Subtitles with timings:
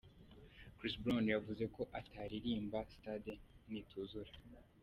[0.77, 3.33] Chris Brown yavuze ko ataririmba Stade
[3.71, 4.31] nituzura.